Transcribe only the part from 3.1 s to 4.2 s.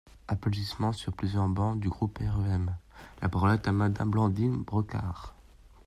La parole est à Madame